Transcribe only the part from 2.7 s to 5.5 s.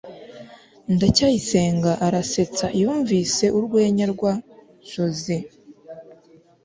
yumvise urwenya rwa joze